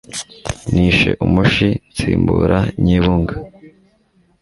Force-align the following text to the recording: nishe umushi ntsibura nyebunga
nishe 0.73 1.09
umushi 1.25 1.69
ntsibura 1.91 2.59
nyebunga 2.83 3.35